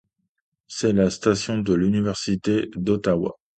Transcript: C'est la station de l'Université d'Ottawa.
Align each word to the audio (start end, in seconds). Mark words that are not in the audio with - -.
C'est 0.67 0.93
la 0.93 1.11
station 1.11 1.59
de 1.59 1.75
l'Université 1.75 2.71
d'Ottawa. 2.75 3.37